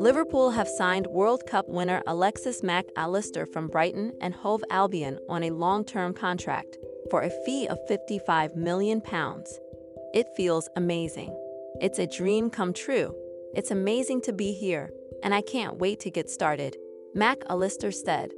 Liverpool 0.00 0.48
have 0.48 0.66
signed 0.66 1.06
World 1.08 1.46
Cup 1.46 1.68
winner 1.68 2.02
Alexis 2.06 2.62
Mac 2.62 2.86
Allister 2.96 3.44
from 3.44 3.68
Brighton 3.68 4.14
and 4.22 4.32
Hove 4.32 4.64
Albion 4.70 5.18
on 5.28 5.42
a 5.42 5.50
long-term 5.50 6.14
contract 6.14 6.78
for 7.10 7.20
a 7.20 7.44
fee 7.44 7.68
of 7.68 7.78
£55 7.86 8.56
million. 8.56 9.02
It 10.14 10.26
feels 10.34 10.70
amazing. 10.74 11.36
It's 11.82 11.98
a 11.98 12.06
dream 12.06 12.48
come 12.48 12.72
true. 12.72 13.14
It's 13.54 13.70
amazing 13.70 14.22
to 14.22 14.32
be 14.32 14.52
here, 14.52 14.90
and 15.22 15.34
I 15.34 15.42
can't 15.42 15.76
wait 15.76 16.00
to 16.00 16.10
get 16.10 16.30
started, 16.30 16.78
Mac 17.14 17.42
Allister 17.50 17.92
said. 17.92 18.30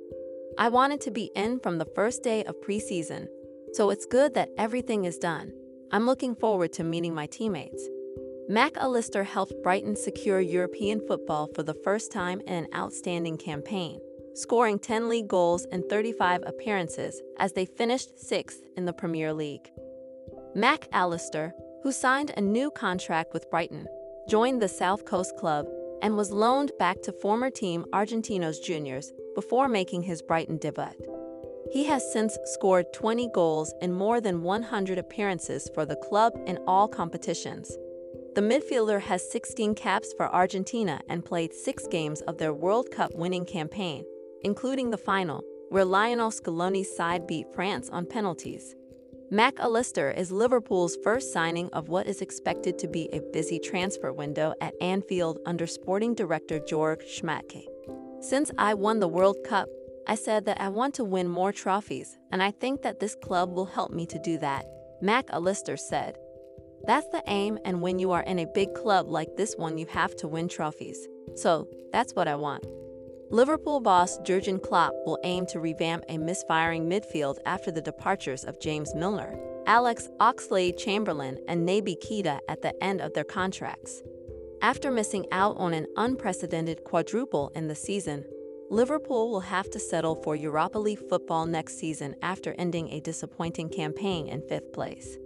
I 0.59 0.69
wanted 0.69 1.01
to 1.03 1.13
be 1.13 1.31
in 1.37 1.61
from 1.61 1.79
the 1.79 1.93
first 1.95 2.25
day 2.25 2.43
of 2.43 2.61
preseason, 2.61 3.29
so 3.73 3.91
it's 3.91 4.05
good 4.05 4.35
that 4.35 4.51
everything 4.59 5.05
is 5.05 5.17
done. 5.17 5.53
I'm 5.93 6.07
looking 6.07 6.35
forward 6.35 6.73
to 6.73 6.83
meeting 6.83 7.15
my 7.15 7.27
teammates. 7.27 7.89
Mac 8.49 8.77
Allister 8.77 9.23
helped 9.23 9.63
Brighton 9.63 9.95
secure 9.95 10.41
European 10.41 11.01
football 11.07 11.49
for 11.55 11.63
the 11.63 11.75
first 11.85 12.11
time 12.11 12.41
in 12.41 12.55
an 12.55 12.67
outstanding 12.75 13.39
campaign, 13.39 14.01
scoring 14.35 14.79
10 14.79 15.09
league 15.09 15.29
goals 15.29 15.65
in 15.67 15.89
35 15.89 16.43
appearances 16.45 17.23
as 17.39 17.53
they 17.53 17.65
finished 17.65 18.19
sixth 18.19 18.63
in 18.77 18.85
the 18.85 18.93
Premier 18.93 19.33
League. 19.33 19.71
Mac 20.55 20.89
Allister, 20.93 21.55
who 21.83 21.93
signed 21.93 22.33
a 22.37 22.41
new 22.41 22.71
contract 22.73 23.33
with 23.33 23.49
Brighton, 23.51 23.87
joined 24.29 24.61
the 24.61 24.69
South 24.69 25.05
Coast 25.05 25.37
club 25.37 25.67
and 26.03 26.17
was 26.17 26.33
loaned 26.33 26.73
back 26.79 27.01
to 27.03 27.13
former 27.13 27.49
team 27.49 27.85
Argentinos 27.93 28.63
Juniors 28.63 29.13
before 29.37 29.69
making 29.69 30.03
his 30.03 30.21
Brighton 30.21 30.59
debut. 30.59 30.91
He 31.71 31.85
has 31.85 32.13
since 32.13 32.37
scored 32.45 32.93
20 32.93 33.31
goals 33.33 33.73
in 33.81 33.93
more 33.93 34.21
than 34.21 34.43
100 34.43 34.99
appearances 34.99 35.71
for 35.73 35.87
the 35.87 35.97
club 35.97 36.35
in 36.45 36.59
all 36.67 36.87
competitions. 36.87 37.79
The 38.35 38.41
midfielder 38.41 38.99
has 39.03 39.31
16 39.31 39.75
caps 39.75 40.15
for 40.17 40.27
Argentina 40.27 41.03
and 41.11 41.23
played 41.23 41.53
six 41.53 41.87
games 41.87 42.23
of 42.23 42.39
their 42.39 42.55
World 42.55 42.91
Cup 42.91 43.11
winning 43.15 43.45
campaign, 43.45 44.07
including 44.41 44.89
the 44.89 44.97
final, 44.97 45.45
where 45.69 45.85
Lionel 45.85 46.31
Scaloni's 46.31 46.97
side 46.97 47.27
beat 47.27 47.53
France 47.53 47.91
on 47.91 48.07
penalties. 48.07 48.75
Mac 49.31 49.61
Allister 49.61 50.11
is 50.11 50.33
Liverpool's 50.33 50.97
first 51.05 51.31
signing 51.31 51.69
of 51.75 51.91
what 51.91 52.07
is 52.07 52.23
expected 52.23 52.79
to 52.79 52.89
be 52.89 53.07
a 53.13 53.21
busy 53.35 53.59
transfer 53.59 54.15
window 54.15 54.55
at 54.63 54.73
Anfield 54.81 55.39
under 55.45 55.67
sporting 55.67 56.15
director 56.15 56.59
Jörg 56.59 57.03
Schmadtke. 57.03 57.67
Since 58.21 58.51
I 58.57 58.73
won 58.73 59.01
the 59.01 59.09
World 59.09 59.37
Cup, 59.45 59.69
I 60.07 60.15
said 60.15 60.47
that 60.47 60.59
I 60.59 60.71
want 60.71 60.95
to 60.95 61.05
win 61.05 61.29
more 61.29 61.53
trophies, 61.53 62.17
and 62.31 62.43
I 62.43 62.51
think 62.51 62.81
that 62.81 62.99
this 62.99 63.15
club 63.15 63.53
will 63.53 63.67
help 63.67 63.93
me 63.93 64.07
to 64.07 64.19
do 64.19 64.39
that, 64.39 64.65
Mac 65.03 65.29
Allister 65.31 65.77
said. 65.77 66.17
That's 66.85 67.07
the 67.09 67.23
aim, 67.27 67.59
and 67.65 67.81
when 67.81 67.99
you 67.99 68.11
are 68.13 68.23
in 68.23 68.41
a 68.41 68.47
big 68.55 68.75
club 68.75 69.09
like 69.09 69.37
this 69.37 69.55
one, 69.57 69.79
you 69.79 69.87
have 69.87 70.17
to 70.17 70.29
win 70.29 70.49
trophies. 70.49 71.07
So, 71.37 71.69
that's 71.93 72.15
what 72.15 72.29
I 72.29 72.35
want. 72.35 72.67
Liverpool 73.31 73.81
boss 73.81 74.19
Jurgen 74.19 74.59
Klopp 74.59 74.93
will 75.07 75.19
aim 75.25 75.47
to 75.47 75.61
revamp 75.61 76.05
a 76.09 76.19
misfiring 76.19 76.89
midfield 76.89 77.39
after 77.47 77.71
the 77.71 77.81
departures 77.81 78.45
of 78.45 78.61
James 78.61 78.95
Milner, 78.95 79.39
Alex 79.67 80.09
Oxlade-Chamberlain, 80.21 81.39
and 81.49 81.67
Naby 81.67 81.97
Keita 82.05 82.41
at 82.49 82.63
the 82.63 82.75
end 82.83 83.01
of 83.01 83.15
their 83.15 83.25
contracts. 83.25 84.03
After 84.61 84.91
missing 84.91 85.27
out 85.33 85.57
on 85.57 85.73
an 85.73 85.87
unprecedented 85.97 86.85
quadruple 86.85 87.51
in 87.55 87.69
the 87.69 87.75
season, 87.75 88.25
Liverpool 88.71 89.31
will 89.31 89.41
have 89.41 89.71
to 89.71 89.79
settle 89.79 90.17
for 90.23 90.35
Europa 90.35 90.79
League 90.79 91.09
football 91.09 91.47
next 91.47 91.79
season 91.79 92.15
after 92.23 92.55
ending 92.59 92.91
a 92.91 93.01
disappointing 93.01 93.69
campaign 93.69 94.29
in 94.29 94.41
fifth 94.49 94.73
place. 94.73 95.17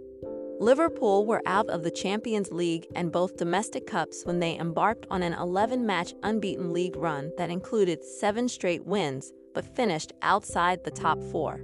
Liverpool 0.59 1.27
were 1.27 1.43
out 1.45 1.69
of 1.69 1.83
the 1.83 1.91
Champions 1.91 2.51
League 2.51 2.87
and 2.95 3.11
both 3.11 3.37
domestic 3.37 3.85
cups 3.85 4.23
when 4.23 4.39
they 4.39 4.57
embarked 4.57 5.05
on 5.11 5.21
an 5.21 5.33
11 5.33 5.85
match 5.85 6.15
unbeaten 6.23 6.73
league 6.73 6.95
run 6.95 7.31
that 7.37 7.51
included 7.51 8.03
seven 8.03 8.49
straight 8.49 8.83
wins 8.83 9.31
but 9.53 9.75
finished 9.75 10.13
outside 10.23 10.83
the 10.83 10.89
top 10.89 11.21
four. 11.31 11.61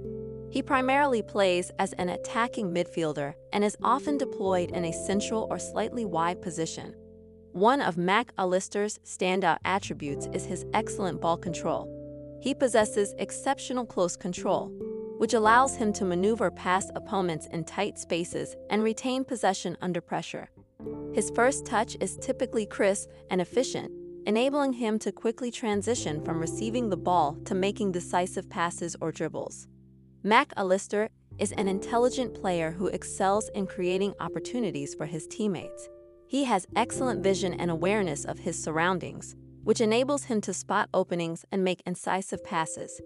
He 0.48 0.62
primarily 0.62 1.22
plays 1.22 1.72
as 1.80 1.92
an 1.94 2.08
attacking 2.08 2.72
midfielder 2.72 3.34
and 3.52 3.64
is 3.64 3.76
often 3.82 4.16
deployed 4.16 4.70
in 4.70 4.84
a 4.84 4.92
central 4.92 5.48
or 5.50 5.58
slightly 5.58 6.04
wide 6.04 6.40
position. 6.40 6.94
One 7.50 7.80
of 7.80 7.96
Mac 7.96 8.32
Allister's 8.38 9.00
standout 9.04 9.58
attributes 9.64 10.28
is 10.32 10.44
his 10.44 10.64
excellent 10.72 11.20
ball 11.20 11.36
control. 11.36 11.90
He 12.40 12.54
possesses 12.54 13.14
exceptional 13.18 13.86
close 13.86 14.16
control, 14.16 14.70
which 15.18 15.34
allows 15.34 15.76
him 15.76 15.92
to 15.92 16.04
maneuver 16.04 16.50
past 16.50 16.90
opponents 16.94 17.46
in 17.52 17.64
tight 17.64 17.98
spaces 17.98 18.56
and 18.70 18.82
retain 18.82 19.24
possession 19.24 19.76
under 19.80 20.00
pressure. 20.00 20.48
His 21.12 21.30
first 21.30 21.64
touch 21.64 21.96
is 22.00 22.16
typically 22.16 22.66
crisp 22.66 23.10
and 23.30 23.40
efficient, 23.40 23.92
enabling 24.26 24.72
him 24.72 24.98
to 24.98 25.12
quickly 25.12 25.50
transition 25.50 26.24
from 26.24 26.40
receiving 26.40 26.88
the 26.88 26.96
ball 26.96 27.36
to 27.44 27.54
making 27.54 27.92
decisive 27.92 28.48
passes 28.48 28.96
or 29.00 29.12
dribbles. 29.12 29.68
Mac 30.22 30.52
Allister 30.56 31.08
is 31.38 31.52
an 31.52 31.68
intelligent 31.68 32.34
player 32.34 32.70
who 32.70 32.86
excels 32.88 33.48
in 33.54 33.66
creating 33.66 34.14
opportunities 34.20 34.94
for 34.94 35.06
his 35.06 35.26
teammates. 35.26 35.88
He 36.26 36.44
has 36.44 36.66
excellent 36.74 37.22
vision 37.22 37.54
and 37.54 37.70
awareness 37.70 38.24
of 38.24 38.38
his 38.38 38.60
surroundings, 38.60 39.36
which 39.62 39.80
enables 39.80 40.24
him 40.24 40.40
to 40.42 40.54
spot 40.54 40.88
openings 40.94 41.44
and 41.52 41.62
make 41.62 41.82
incisive 41.86 42.42
passes, 42.44 43.00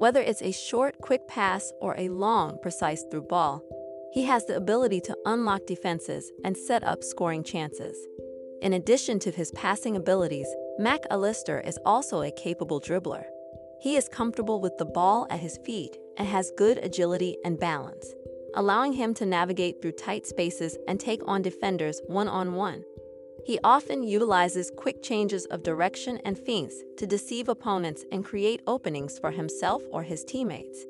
whether 0.00 0.22
it's 0.22 0.40
a 0.40 0.50
short, 0.50 0.98
quick 1.02 1.28
pass 1.28 1.74
or 1.82 1.94
a 1.98 2.08
long, 2.08 2.58
precise 2.62 3.04
through 3.10 3.20
ball, 3.20 3.62
he 4.14 4.24
has 4.24 4.46
the 4.46 4.56
ability 4.56 4.98
to 4.98 5.14
unlock 5.26 5.66
defenses 5.66 6.32
and 6.42 6.56
set 6.56 6.82
up 6.82 7.04
scoring 7.04 7.44
chances. 7.44 7.98
In 8.62 8.72
addition 8.72 9.18
to 9.18 9.30
his 9.30 9.50
passing 9.50 9.96
abilities, 9.96 10.48
Mac 10.78 11.00
Allister 11.10 11.60
is 11.60 11.78
also 11.84 12.22
a 12.22 12.30
capable 12.30 12.80
dribbler. 12.80 13.24
He 13.82 13.96
is 13.96 14.08
comfortable 14.08 14.58
with 14.62 14.78
the 14.78 14.86
ball 14.86 15.26
at 15.28 15.40
his 15.40 15.58
feet 15.66 15.98
and 16.16 16.26
has 16.26 16.50
good 16.56 16.78
agility 16.78 17.36
and 17.44 17.60
balance, 17.60 18.14
allowing 18.54 18.94
him 18.94 19.12
to 19.14 19.26
navigate 19.26 19.82
through 19.82 19.92
tight 19.92 20.26
spaces 20.26 20.78
and 20.88 20.98
take 20.98 21.20
on 21.26 21.42
defenders 21.42 22.00
one 22.06 22.26
on 22.26 22.54
one. 22.54 22.84
He 23.44 23.58
often 23.64 24.02
utilizes 24.02 24.70
quick 24.76 25.02
changes 25.02 25.46
of 25.46 25.62
direction 25.62 26.18
and 26.24 26.38
feints 26.38 26.82
to 26.98 27.06
deceive 27.06 27.48
opponents 27.48 28.04
and 28.12 28.24
create 28.24 28.62
openings 28.66 29.18
for 29.18 29.30
himself 29.30 29.82
or 29.90 30.02
his 30.02 30.24
teammates. 30.24 30.84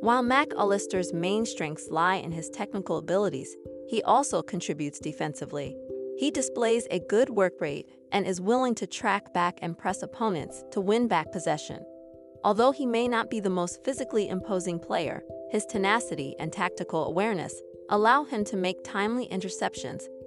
While 0.00 0.22
Mac 0.22 0.48
Allister's 0.56 1.12
main 1.12 1.44
strengths 1.44 1.90
lie 1.90 2.16
in 2.16 2.32
his 2.32 2.48
technical 2.48 2.96
abilities, 2.96 3.54
he 3.88 4.02
also 4.02 4.42
contributes 4.42 4.98
defensively. 4.98 5.76
He 6.16 6.30
displays 6.30 6.86
a 6.90 7.00
good 7.00 7.30
work 7.30 7.60
rate 7.60 7.86
and 8.12 8.26
is 8.26 8.40
willing 8.40 8.74
to 8.76 8.86
track 8.86 9.34
back 9.34 9.58
and 9.60 9.76
press 9.76 10.02
opponents 10.02 10.64
to 10.72 10.80
win 10.80 11.06
back 11.06 11.32
possession. 11.32 11.84
Although 12.42 12.72
he 12.72 12.86
may 12.86 13.08
not 13.08 13.30
be 13.30 13.40
the 13.40 13.50
most 13.50 13.84
physically 13.84 14.28
imposing 14.28 14.78
player, 14.78 15.22
his 15.50 15.66
tenacity 15.66 16.34
and 16.38 16.52
tactical 16.52 17.06
awareness 17.06 17.54
allow 17.90 18.24
him 18.24 18.44
to 18.44 18.56
make 18.56 18.82
timely 18.84 19.28
interceptions 19.28 20.04